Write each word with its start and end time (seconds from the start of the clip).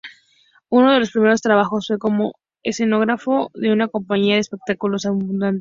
Uno 0.71 0.93
de 0.93 1.01
sus 1.01 1.11
primeros 1.11 1.43
trabajos 1.43 1.85
fue 1.85 1.99
como 1.99 2.33
escenógrafo 2.63 3.51
de 3.53 3.71
una 3.71 3.87
compañía 3.87 4.33
de 4.33 4.39
espectáculos 4.41 5.05
ambulante. 5.05 5.49